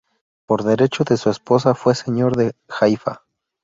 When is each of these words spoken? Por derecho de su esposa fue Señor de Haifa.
Por 0.47 0.63
derecho 0.63 1.03
de 1.03 1.15
su 1.15 1.29
esposa 1.29 1.75
fue 1.75 1.93
Señor 1.93 2.35
de 2.35 2.53
Haifa. 2.69 3.21